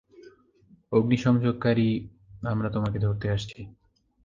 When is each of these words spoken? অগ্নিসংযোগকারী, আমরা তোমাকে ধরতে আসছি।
অগ্নিসংযোগকারী, 0.91 1.89
আমরা 2.43 2.69
তোমাকে 2.69 2.97
ধরতে 2.99 3.27
আসছি। 3.29 3.59